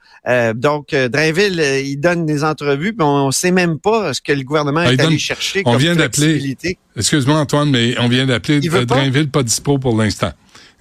donc, 0.54 0.94
Drainville, 0.94 1.60
il 1.84 1.96
donne 1.96 2.26
des 2.26 2.42
entrevues, 2.42 2.94
mais 2.98 3.04
on, 3.04 3.28
ne 3.28 3.30
sait 3.30 3.52
même 3.52 3.78
pas 3.78 4.12
ce 4.12 4.20
que 4.20 4.32
le 4.32 4.42
gouvernement 4.42 4.80
ah, 4.84 4.92
est 4.92 5.00
allé 5.00 5.18
chercher. 5.18 5.62
On 5.64 5.76
vient 5.76 5.94
d'appeler. 5.94 6.56
Excuse-moi, 6.96 7.38
Antoine, 7.38 7.70
mais 7.70 7.94
on 7.98 8.08
vient 8.08 8.26
d'appeler 8.26 8.60
Drainville 8.60 9.30
pas 9.30 9.44
dispo 9.44 9.78
pour 9.78 9.96
l'instant. 9.96 10.32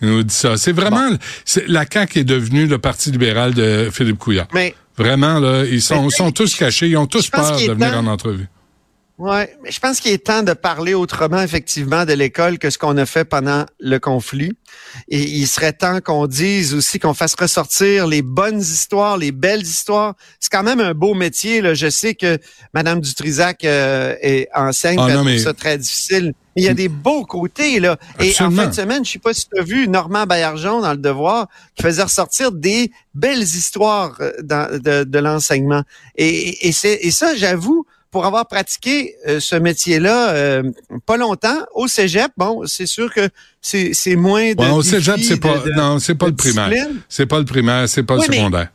Il 0.01 0.10
nous 0.10 0.24
dit 0.24 0.34
ça. 0.34 0.58
C'est 0.58 0.72
vraiment 0.72 1.10
la 1.68 1.86
CAQ 1.89 2.20
est 2.20 2.24
devenue 2.24 2.65
le 2.65 2.80
parti 2.80 3.12
libéral 3.12 3.54
de 3.54 3.89
Philippe 3.92 4.18
Couillard. 4.18 4.48
Mais 4.54 4.75
vraiment 4.98 5.39
là, 5.39 5.63
ils 5.65 5.82
sont, 5.82 6.10
sont 6.10 6.32
tous 6.32 6.56
cachés, 6.56 6.88
ils 6.88 6.98
ont 6.98 7.08
tous 7.08 7.30
peur 7.30 7.58
de 7.58 7.72
venir 7.72 7.98
en 7.98 8.08
entrevue. 8.08 8.48
Oui, 9.17 9.43
mais 9.63 9.72
je 9.72 9.79
pense 9.79 10.01
qu'il 10.01 10.12
est 10.12 10.25
temps 10.25 10.43
de 10.43 10.51
parler 10.51 10.93
autrement, 10.93 11.41
effectivement, 11.41 12.03
de 12.03 12.12
l'école 12.12 12.60
que 12.60 12.69
ce 12.69 12.77
qu'on 12.77 12.98
a 12.98 13.05
fait 13.05 13.24
pendant 13.24 13.65
le 13.79 13.98
conflit. 13.98 14.51
Et 15.07 15.22
il 15.22 15.48
serait 15.48 15.72
temps 15.72 16.01
qu'on 16.01 16.27
dise 16.27 16.74
aussi 16.74 17.00
qu'on 17.00 17.13
fasse 17.13 17.34
ressortir 17.39 18.07
les 18.07 18.22
bonnes 18.22 18.60
histoires, 18.60 19.17
les 19.17 19.31
belles 19.31 19.62
histoires. 19.62 20.15
C'est 20.41 20.51
quand 20.51 20.63
même 20.63 20.81
un 20.81 20.93
beau 20.93 21.13
métier. 21.13 21.62
Là. 21.62 21.74
Je 21.74 21.89
sais 21.89 22.13
que 22.13 22.38
Madame 22.74 23.00
Dutrisac 23.00 23.63
euh, 23.63 24.15
est 24.22 24.50
enseigne, 24.53 25.00
ah, 25.00 25.24
mais... 25.24 25.39
ça 25.39 25.53
très 25.53 25.77
difficile. 25.77 26.34
Il 26.57 26.65
y 26.65 26.69
a 26.69 26.74
des 26.74 26.89
beaux 26.89 27.25
côtés, 27.25 27.79
là. 27.79 27.98
Et 28.19 28.31
en 28.41 28.51
fin 28.51 28.67
de 28.67 28.74
semaine, 28.74 29.05
je 29.05 29.12
sais 29.12 29.19
pas 29.19 29.34
si 29.34 29.48
tu 29.48 29.60
as 29.60 29.63
vu 29.63 29.88
Normand 29.88 30.25
Baillargeon 30.25 30.81
dans 30.81 30.91
Le 30.91 30.98
Devoir, 30.98 31.48
qui 31.75 31.84
faisait 31.84 32.03
ressortir 32.03 32.51
des 32.51 32.91
belles 33.13 33.43
histoires 33.43 34.17
euh, 34.19 34.31
de, 34.41 35.03
de 35.05 35.19
l'enseignement. 35.19 35.84
Et, 36.17 36.67
et, 36.67 36.74
et 36.84 37.12
ça, 37.12 37.36
j'avoue, 37.36 37.86
pour 38.15 38.25
avoir 38.25 38.48
pratiqué 38.48 39.13
euh, 39.27 39.41
ce 39.41 39.57
métier-là 39.57 40.29
euh, 40.29 40.63
pas 41.05 41.17
longtemps 41.17 41.65
au 41.74 41.89
cégep, 41.89 42.31
bon, 42.38 42.62
c'est 42.65 42.86
sûr 42.86 43.13
que 43.13 43.27
c'est 43.62 44.15
moins 44.15 44.53
de 44.53 44.63
Au 44.72 44.81
cégep, 44.81 45.19
c'est 45.22 45.36
pas 45.36 45.62
non, 45.75 46.00
c'est 46.00 46.15
pas 46.15 46.27
le 46.27 46.36
primaire. 46.36 46.72
C'est 47.10 47.25
pas 47.25 47.39
le 47.39 47.43
primaire, 47.43 47.89
c'est 47.89 48.03
pas 48.03 48.15
le 48.15 48.22
secondaire. 48.22 48.69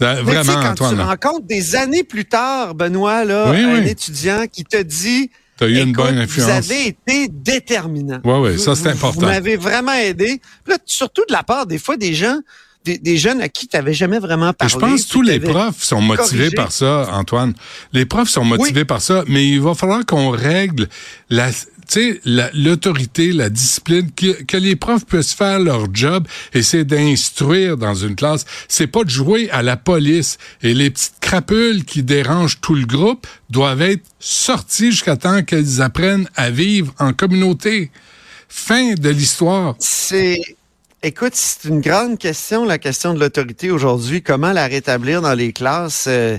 Euh, 0.00 0.22
vraiment, 0.22 0.62
quand 0.62 0.74
tu 0.74 0.94
rencontres 0.94 1.44
des 1.44 1.74
années 1.74 2.04
plus 2.04 2.24
tard, 2.24 2.76
Benoît, 2.76 3.24
là, 3.24 3.48
un 3.48 3.84
étudiant 3.84 4.46
qui 4.46 4.62
te 4.62 4.80
dit 4.80 5.28
T'as 5.56 5.66
eu 5.66 5.80
une 5.80 5.90
bonne 5.90 6.16
influence. 6.16 6.48
Vous 6.48 6.72
avez 6.72 6.86
été 6.86 7.26
déterminant. 7.28 8.20
Oui, 8.22 8.50
oui, 8.52 8.60
ça 8.60 8.76
c'est 8.76 8.90
important. 8.90 9.22
Vous 9.22 9.26
m'avez 9.26 9.56
vraiment 9.56 9.94
aidé. 9.94 10.40
Là, 10.68 10.78
surtout 10.84 11.24
de 11.28 11.32
la 11.32 11.42
part 11.42 11.66
des 11.66 11.78
fois 11.78 11.96
des 11.96 12.14
gens 12.14 12.38
des, 12.84 13.16
jeunes 13.16 13.40
à 13.40 13.48
qui 13.48 13.66
tu 13.66 13.76
n'avais 13.76 13.94
jamais 13.94 14.18
vraiment 14.18 14.52
parlé. 14.52 14.72
je 14.72 14.78
pense 14.78 15.04
que 15.04 15.12
tous 15.12 15.22
les 15.22 15.40
profs 15.40 15.82
sont 15.82 16.02
motivés 16.02 16.50
par 16.50 16.70
ça, 16.70 17.08
Antoine. 17.12 17.54
Les 17.92 18.04
profs 18.04 18.28
sont 18.28 18.44
motivés 18.44 18.84
par 18.84 19.00
ça, 19.00 19.24
mais 19.26 19.48
il 19.48 19.60
va 19.60 19.74
falloir 19.74 20.04
qu'on 20.04 20.30
règle 20.30 20.88
la 21.30 21.50
tu 21.86 22.20
sais, 22.24 22.50
l'autorité, 22.54 23.32
la, 23.32 23.50
discipline, 23.50 24.10
que, 24.10 24.42
que, 24.44 24.56
les 24.56 24.74
profs 24.74 25.04
puissent 25.04 25.34
faire 25.34 25.60
leur 25.60 25.86
job 25.92 26.26
et 26.54 26.62
c'est 26.62 26.84
d'instruire 26.84 27.76
dans 27.76 27.94
une 27.94 28.16
classe. 28.16 28.46
C'est 28.68 28.86
pas 28.86 29.04
de 29.04 29.10
jouer 29.10 29.50
à 29.50 29.62
la 29.62 29.76
police. 29.76 30.38
Et 30.62 30.72
les 30.72 30.90
petites 30.90 31.20
crapules 31.20 31.84
qui 31.84 32.02
dérangent 32.02 32.60
tout 32.62 32.74
le 32.74 32.86
groupe 32.86 33.26
doivent 33.50 33.82
être 33.82 34.04
sorties 34.18 34.92
jusqu'à 34.92 35.16
temps 35.16 35.42
qu'elles 35.42 35.82
apprennent 35.82 36.26
à 36.36 36.48
vivre 36.48 36.94
en 36.98 37.12
communauté. 37.12 37.90
Fin 38.48 38.94
de 38.94 39.10
l'histoire. 39.10 39.74
C'est 39.78 40.40
Écoute, 41.06 41.34
c'est 41.34 41.68
une 41.68 41.82
grande 41.82 42.16
question, 42.16 42.64
la 42.64 42.78
question 42.78 43.12
de 43.12 43.20
l'autorité 43.20 43.70
aujourd'hui. 43.70 44.22
Comment 44.22 44.52
la 44.52 44.66
rétablir 44.66 45.20
dans 45.20 45.34
les 45.34 45.52
classes? 45.52 46.06
Euh, 46.08 46.38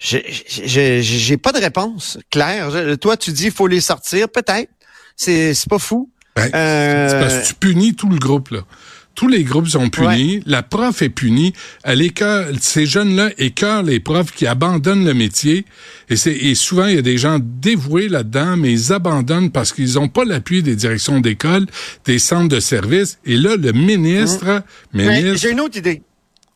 j'ai 0.00 1.36
pas 1.36 1.52
de 1.52 1.58
réponse 1.58 2.18
claire. 2.30 2.70
toi, 2.98 3.18
tu 3.18 3.32
dis 3.32 3.50
faut 3.50 3.66
les 3.66 3.82
sortir, 3.82 4.30
peut-être. 4.30 4.70
C'est 5.14 5.52
pas 5.68 5.78
fou. 5.78 6.10
Ben, 6.36 6.48
euh, 6.54 7.20
parce 7.20 7.34
que 7.34 7.48
tu 7.48 7.54
punis 7.54 7.94
tout 7.96 8.08
le 8.08 8.16
groupe, 8.16 8.48
là 8.48 8.60
tous 9.18 9.26
les 9.26 9.42
groupes 9.42 9.66
sont 9.66 9.90
punis, 9.90 10.40
la 10.46 10.62
prof 10.62 11.02
est 11.02 11.08
punie, 11.08 11.52
elle 11.82 12.02
écœure, 12.02 12.46
ces 12.60 12.86
jeunes-là 12.86 13.30
écœurent 13.36 13.82
les 13.82 13.98
profs 13.98 14.30
qui 14.30 14.46
abandonnent 14.46 15.04
le 15.04 15.12
métier, 15.12 15.64
et, 16.08 16.14
et 16.14 16.54
souvent 16.54 16.86
il 16.86 16.94
y 16.94 16.98
a 16.98 17.02
des 17.02 17.18
gens 17.18 17.40
dévoués 17.42 18.08
là-dedans, 18.08 18.56
mais 18.56 18.70
ils 18.70 18.92
abandonnent 18.92 19.50
parce 19.50 19.72
qu'ils 19.72 19.94
n'ont 19.94 20.06
pas 20.06 20.24
l'appui 20.24 20.62
des 20.62 20.76
directions 20.76 21.18
d'école, 21.18 21.66
des 22.04 22.20
centres 22.20 22.46
de 22.46 22.60
services, 22.60 23.18
et 23.24 23.36
là, 23.36 23.56
le 23.56 23.72
ministre... 23.72 24.62
ministre 24.94 25.34
J'ai 25.34 25.50
une 25.50 25.62
autre 25.62 25.76
idée. 25.76 26.02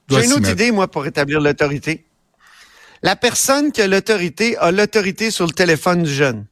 J'ai 0.09 0.26
une 0.26 0.35
autre 0.35 0.50
idée, 0.50 0.71
moi, 0.71 0.87
pour 0.87 1.04
établir 1.04 1.40
l'autorité. 1.40 2.04
La 3.02 3.16
personne 3.16 3.73
qui 3.73 3.83
a 3.83 3.88
l'autorité 3.88 4.57
a 4.59 4.71
l'autorité 4.71 5.33
sur 5.33 5.47
le 5.47 5.52
téléphone 5.52 6.04
du 6.04 6.14
jeune. 6.14 6.47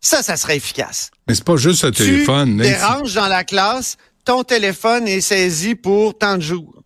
Ça, 0.00 0.24
ça 0.24 0.36
serait 0.36 0.56
efficace. 0.56 1.12
Mais 1.28 1.36
c'est 1.36 1.44
pas 1.44 1.56
juste 1.56 1.84
le 1.84 1.92
téléphone. 1.92 2.56
Tu 2.56 2.62
déranges 2.62 3.14
dans 3.14 3.28
la 3.28 3.44
classe, 3.44 3.98
ton 4.24 4.42
téléphone 4.42 5.06
est 5.08 5.20
saisi 5.20 5.74
pour 5.74 6.16
tant 6.16 6.36
de 6.36 6.42
jours. 6.42 6.82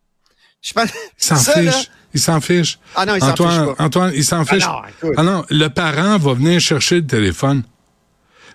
Je 0.61 0.73
pense, 0.73 0.88
il 1.18 1.25
s'en 1.25 1.37
fiche. 1.37 1.90
Il 2.14 2.21
s'en 2.21 2.40
fiche. 2.40 2.78
Ah 2.97 3.07
non, 3.07 3.14
il 3.14 3.21
s'en 3.21 3.37
fiche 3.37 3.37
pas. 3.37 3.75
Antoine, 3.78 4.12
il 4.14 4.25
s'en 4.25 4.45
fiche. 4.45 4.64
Ah 4.66 4.83
non, 5.02 5.12
ah 5.16 5.23
non, 5.23 5.45
le 5.50 5.68
parent 5.68 6.18
va 6.18 6.35
venir 6.35 6.61
chercher 6.61 6.97
le 6.97 7.07
téléphone. 7.07 7.62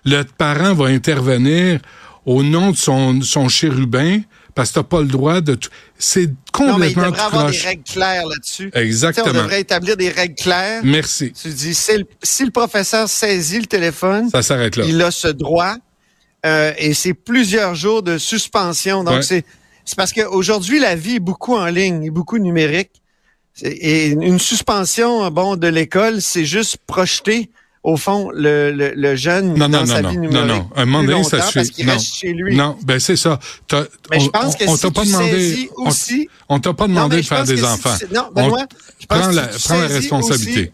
Le 0.04 0.22
parent 0.22 0.74
va 0.74 0.86
intervenir 0.86 1.80
au 2.26 2.42
nom 2.42 2.72
de 2.72 2.76
son, 2.76 3.22
son 3.22 3.48
chérubin 3.48 4.20
parce 4.54 4.70
que 4.70 4.74
t'as 4.74 4.82
pas 4.82 5.00
le 5.00 5.06
droit 5.06 5.40
de 5.40 5.54
tout. 5.54 5.70
C'est 5.98 6.30
complètement 6.52 6.72
Non, 6.72 6.78
mais 6.78 6.90
il 6.90 6.94
devrait 6.94 7.20
avoir 7.20 7.50
des 7.50 7.58
règles 7.58 7.82
claires 7.82 8.26
là-dessus. 8.26 8.70
Exactement. 8.74 9.30
on 9.30 9.32
devrait 9.32 9.60
établir 9.60 9.96
des 9.96 10.10
règles 10.10 10.34
claires. 10.34 10.80
Merci. 10.84 11.32
Tu 11.32 11.48
dis, 11.48 11.74
si 11.74 11.98
le, 11.98 12.04
si 12.22 12.44
le 12.44 12.50
professeur 12.50 13.08
saisit 13.08 13.60
le 13.60 13.66
téléphone, 13.66 14.28
ça 14.30 14.42
s'arrête 14.42 14.76
là. 14.76 14.84
Il 14.86 15.00
a 15.02 15.10
ce 15.10 15.28
droit 15.28 15.76
euh, 16.44 16.72
et 16.76 16.94
c'est 16.94 17.14
plusieurs 17.14 17.74
jours 17.74 18.02
de 18.02 18.18
suspension. 18.18 19.04
Donc, 19.04 19.24
c'est 19.24 19.44
c'est 19.84 19.96
parce 19.96 20.12
qu'aujourd'hui, 20.12 20.78
la 20.80 20.94
vie 20.94 21.16
est 21.16 21.20
beaucoup 21.20 21.54
en 21.54 21.66
ligne, 21.66 22.04
est 22.04 22.10
beaucoup 22.10 22.38
numérique. 22.38 23.02
Et 23.62 24.08
une 24.08 24.38
suspension 24.38 25.30
bon 25.30 25.56
de 25.56 25.68
l'école, 25.68 26.20
c'est 26.20 26.44
juste 26.44 26.78
projeter 26.86 27.50
au 27.84 27.96
fond 27.98 28.30
le, 28.32 28.72
le, 28.72 29.14
jeune 29.14 29.54
non, 29.54 29.68
dans 29.68 29.80
non, 29.80 29.86
sa 29.86 30.00
non, 30.00 30.10
vie 30.10 30.16
numérique. 30.16 30.48
Non, 30.48 30.56
non, 30.56 30.70
un 30.74 30.86
moment 30.86 31.04
donné, 31.04 31.22
ça 31.22 31.42
suffit. 31.42 31.54
Parce 31.54 31.70
qu'il 31.70 31.90
reste 31.90 32.14
chez 32.14 32.32
lui. 32.32 32.56
Non, 32.56 32.76
ben 32.82 32.98
c'est 32.98 33.16
ça. 33.16 33.38
Mais 34.10 34.20
je 34.20 34.28
pense 34.30 34.56
que 34.56 34.64
on, 34.66 34.76
si 34.76 34.90
pas 34.90 35.04
demandé, 35.04 35.70
aussi, 35.76 36.28
on, 36.48 36.58
t'a 36.58 36.72
pas 36.72 36.88
demandé 36.88 37.18
de 37.18 37.26
faire 37.26 37.44
des 37.44 37.62
enfants. 37.62 37.94
non, 38.12 38.30
Benoît, 38.34 38.66
je 38.98 39.06
pense 39.06 39.18
prends 39.20 39.30
la, 39.30 39.46
prends 39.46 39.80
la 39.80 39.86
responsabilité. 39.86 40.72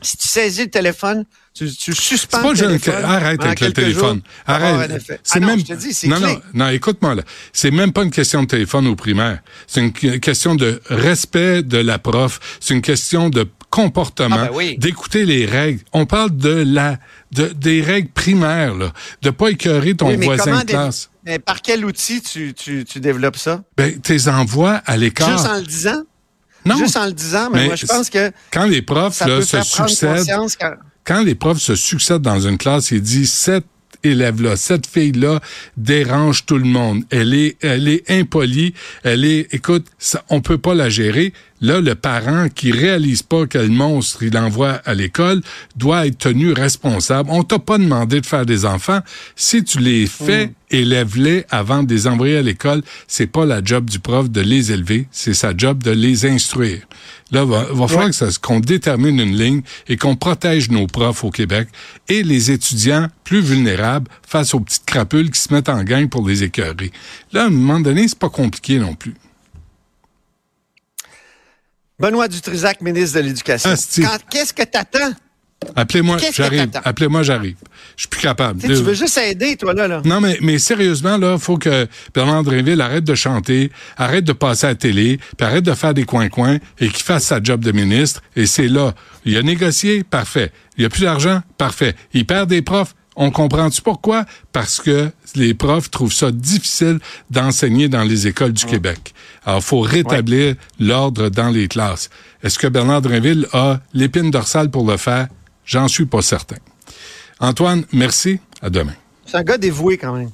si 0.00 0.16
tu 0.16 0.26
saisis 0.26 0.62
le 0.62 0.70
téléphone, 0.70 1.26
tu, 1.56 1.74
tu 1.74 1.94
suspends 1.94 2.50
le 2.50 2.56
téléphone. 2.56 3.04
Arrête 3.04 3.42
avec 3.42 3.60
le 3.60 3.72
téléphone. 3.72 4.20
Arrête. 4.46 5.02
C'est 5.22 5.42
ah 5.42 5.46
même. 5.46 5.58
Je 5.58 5.64
te 5.64 5.72
dis, 5.72 6.08
non, 6.08 6.20
non, 6.20 6.40
non, 6.52 6.68
écoute-moi 6.68 7.14
là. 7.14 7.22
C'est 7.52 7.70
même 7.70 7.92
pas 7.92 8.02
une 8.02 8.10
question 8.10 8.42
de 8.42 8.46
téléphone 8.46 8.86
au 8.86 8.96
primaire. 8.96 9.40
C'est 9.66 9.80
une 9.80 9.92
question 10.20 10.54
de 10.54 10.80
respect 10.86 11.62
de 11.62 11.78
la 11.78 11.98
prof. 11.98 12.40
C'est 12.60 12.74
une 12.74 12.82
question 12.82 13.30
de 13.30 13.48
comportement, 13.70 14.36
ah 14.38 14.50
ben 14.56 14.76
d'écouter 14.78 15.24
les 15.24 15.44
règles. 15.44 15.80
On 15.92 16.06
parle 16.06 16.36
de 16.36 16.64
la 16.66 16.98
de, 17.32 17.48
des 17.48 17.82
règles 17.82 18.08
primaires, 18.10 18.74
là, 18.74 18.92
de 19.22 19.30
pas 19.30 19.50
écœurer 19.50 19.94
ton 19.94 20.16
voisin 20.16 20.60
de 20.60 20.70
classe. 20.70 21.10
Mais 21.24 21.38
par 21.38 21.60
quel 21.60 21.84
outil 21.84 22.22
tu, 22.22 22.54
tu, 22.54 22.84
tu 22.84 23.00
développes 23.00 23.36
ça? 23.36 23.64
Ben, 23.76 23.98
tes 23.98 24.28
envois 24.28 24.74
à 24.86 24.96
l'écart. 24.96 25.30
Juste 25.30 25.46
en 25.46 25.56
le 25.56 25.66
disant? 25.66 26.02
Non. 26.64 26.76
Juste 26.78 26.96
en 26.96 27.06
le 27.06 27.12
disant, 27.12 27.48
mais, 27.52 27.66
moi, 27.66 27.76
je 27.76 27.86
pense 27.86 28.10
que. 28.10 28.32
Quand 28.52 28.66
les 28.66 28.82
profs 28.82 29.20
là, 29.20 29.42
se 29.42 29.62
succèdent 29.62 30.26
quand 30.58 30.74
les 31.24 31.34
profs 31.34 31.60
se 31.60 31.74
succèdent 31.74 32.22
dans 32.22 32.40
une 32.40 32.58
classe, 32.58 32.90
ils 32.90 33.02
disent 33.02 33.32
cette 33.32 33.66
élève-là, 34.02 34.56
cette 34.56 34.86
fille-là 34.86 35.40
dérange 35.76 36.46
tout 36.46 36.58
le 36.58 36.64
monde. 36.64 37.04
Elle 37.10 37.34
est, 37.34 37.56
elle 37.60 37.88
est 37.88 38.10
impolie. 38.10 38.74
Elle 39.02 39.24
est, 39.24 39.52
écoute, 39.52 39.86
ça, 39.98 40.24
on 40.28 40.40
peut 40.40 40.58
pas 40.58 40.74
la 40.74 40.88
gérer. 40.88 41.32
Là, 41.60 41.80
le 41.80 41.94
parent 41.94 42.48
qui 42.54 42.70
réalise 42.70 43.22
pas 43.22 43.46
quel 43.46 43.70
monstre 43.70 44.22
il 44.22 44.36
envoie 44.36 44.72
à 44.84 44.94
l'école 44.94 45.40
doit 45.76 46.06
être 46.06 46.18
tenu 46.18 46.52
responsable. 46.52 47.30
On 47.32 47.44
t'a 47.44 47.58
pas 47.58 47.78
demandé 47.78 48.20
de 48.20 48.26
faire 48.26 48.44
des 48.44 48.66
enfants. 48.66 49.00
Si 49.36 49.64
tu 49.64 49.78
les 49.78 50.06
fais, 50.06 50.46
mm. 50.46 50.50
élève-les 50.70 51.46
avant 51.48 51.82
de 51.82 51.94
les 51.94 52.06
envoyer 52.06 52.36
à 52.36 52.42
l'école. 52.42 52.82
C'est 53.08 53.26
pas 53.26 53.46
la 53.46 53.64
job 53.64 53.88
du 53.88 53.98
prof 53.98 54.30
de 54.30 54.40
les 54.42 54.70
élever, 54.70 55.08
c'est 55.10 55.34
sa 55.34 55.56
job 55.56 55.82
de 55.82 55.92
les 55.92 56.26
instruire. 56.26 56.80
Là, 57.32 57.44
va, 57.44 57.66
va 57.72 57.88
falloir 57.88 58.10
qu'on 58.40 58.60
détermine 58.60 59.18
une 59.18 59.36
ligne 59.36 59.62
et 59.88 59.96
qu'on 59.96 60.14
protège 60.14 60.70
nos 60.70 60.86
profs 60.86 61.24
au 61.24 61.30
Québec 61.30 61.68
et 62.08 62.22
les 62.22 62.50
étudiants 62.50 63.08
plus 63.24 63.40
vulnérables 63.40 64.08
face 64.26 64.54
aux 64.54 64.60
petites 64.60 64.84
crapules 64.84 65.30
qui 65.30 65.40
se 65.40 65.52
mettent 65.52 65.68
en 65.68 65.82
gang 65.82 66.08
pour 66.08 66.26
les 66.28 66.44
écœurer. 66.44 66.92
Là, 67.32 67.44
à 67.44 67.46
un 67.46 67.50
moment 67.50 67.80
donné, 67.80 68.06
c'est 68.06 68.18
pas 68.18 68.28
compliqué 68.28 68.78
non 68.78 68.94
plus. 68.94 69.14
Benoît 71.98 72.28
Dutrisac, 72.28 72.80
ministre 72.80 73.18
de 73.18 73.24
l'Éducation. 73.24 73.70
Qu'est-ce 74.30 74.52
que 74.52 74.62
t'attends? 74.64 75.12
Appelez-moi, 75.74 76.18
j'arrive. 76.32 76.68
Appelez-moi, 76.84 77.22
j'arrive. 77.22 77.56
Je 77.96 78.02
suis 78.02 78.08
plus 78.08 78.20
capable. 78.20 78.60
tu 78.60 78.68
veux 78.68 78.94
juste 78.94 79.16
aider, 79.18 79.56
toi, 79.56 79.72
là. 79.72 79.88
là. 79.88 80.02
Non, 80.04 80.20
mais, 80.20 80.38
mais 80.42 80.58
sérieusement, 80.58 81.16
là, 81.16 81.38
faut 81.38 81.56
que 81.56 81.86
Bernard 82.14 82.44
Drinville 82.44 82.80
arrête 82.80 83.04
de 83.04 83.14
chanter, 83.14 83.72
arrête 83.96 84.24
de 84.24 84.32
passer 84.32 84.66
à 84.66 84.70
la 84.70 84.74
télé, 84.74 85.18
puis 85.36 85.46
arrête 85.46 85.64
de 85.64 85.72
faire 85.74 85.94
des 85.94 86.04
coins-coins 86.04 86.58
et 86.78 86.88
qu'il 86.88 87.02
fasse 87.02 87.24
sa 87.24 87.42
job 87.42 87.64
de 87.64 87.72
ministre. 87.72 88.22
Et 88.36 88.46
c'est 88.46 88.68
là. 88.68 88.92
Il 89.24 89.36
a 89.36 89.42
négocié, 89.42 90.04
parfait. 90.04 90.52
Il 90.76 90.84
a 90.84 90.90
plus 90.90 91.02
d'argent, 91.02 91.40
parfait. 91.56 91.96
Il 92.12 92.26
perd 92.26 92.50
des 92.50 92.60
profs, 92.60 92.94
on 93.16 93.30
comprend-tu 93.30 93.82
pourquoi? 93.82 94.24
Parce 94.52 94.80
que 94.80 95.10
les 95.34 95.54
profs 95.54 95.90
trouvent 95.90 96.12
ça 96.12 96.30
difficile 96.30 97.00
d'enseigner 97.30 97.88
dans 97.88 98.04
les 98.04 98.26
écoles 98.26 98.52
du 98.52 98.66
Québec. 98.66 99.14
Alors, 99.44 99.60
il 99.60 99.64
faut 99.64 99.80
rétablir 99.80 100.54
l'ordre 100.78 101.30
dans 101.30 101.48
les 101.48 101.66
classes. 101.66 102.10
Est-ce 102.42 102.58
que 102.58 102.66
Bernard 102.66 103.02
Drinville 103.02 103.46
a 103.52 103.80
l'épine 103.94 104.30
dorsale 104.30 104.70
pour 104.70 104.88
le 104.88 104.96
faire? 104.98 105.28
J'en 105.64 105.88
suis 105.88 106.06
pas 106.06 106.22
certain. 106.22 106.56
Antoine, 107.40 107.84
merci. 107.92 108.38
À 108.62 108.70
demain. 108.70 108.94
C'est 109.26 109.36
un 109.36 109.42
gars 109.42 109.58
dévoué 109.58 109.98
quand 109.98 110.14
même. 110.14 110.30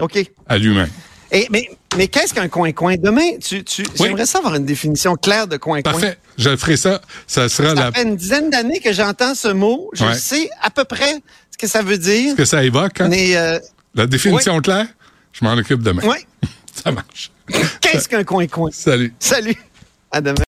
OK. 0.00 0.30
À 0.46 0.58
lui-même. 0.58 0.90
Et, 1.32 1.46
mais 1.50 1.68
mais 1.96 2.06
qu'est-ce 2.08 2.32
qu'un 2.32 2.48
coin-coin? 2.48 2.96
Demain, 2.96 3.38
tu, 3.40 3.64
tu, 3.64 3.84
j'aimerais 3.96 4.26
ça 4.26 4.38
avoir 4.38 4.54
une 4.54 4.64
définition 4.64 5.16
claire 5.16 5.46
de 5.48 5.56
coin-coin. 5.56 5.92
Parfait. 5.92 6.18
Je 6.38 6.56
ferai 6.56 6.76
ça. 6.76 7.00
Ça 7.26 7.48
sera 7.48 7.74
ça 7.74 7.92
fait 7.92 8.02
une 8.02 8.16
dizaine 8.16 8.48
d'années 8.50 8.80
que 8.80 8.92
j'entends 8.92 9.34
ce 9.34 9.48
mot. 9.48 9.90
Je 9.94 10.12
sais 10.12 10.48
à 10.62 10.70
peu 10.70 10.84
près 10.84 11.14
ce 11.50 11.58
que 11.58 11.66
ça 11.66 11.82
veut 11.82 11.98
dire. 11.98 12.32
Ce 12.32 12.36
que 12.36 12.44
ça 12.44 12.62
évoque, 12.64 13.00
hein? 13.00 13.08
Mais, 13.08 13.36
euh, 13.36 13.58
La 13.94 14.06
définition 14.06 14.60
claire? 14.60 14.86
Je 15.32 15.44
m'en 15.44 15.52
occupe 15.54 15.82
demain. 15.82 16.02
Oui. 16.04 16.18
ça 16.84 16.92
marche. 16.92 17.30
Qu'est-ce 17.80 18.08
qu'un 18.08 18.24
coin-coin? 18.24 18.70
Salut. 18.72 19.12
Salut. 19.18 19.56
À 20.12 20.20
demain. 20.20 20.38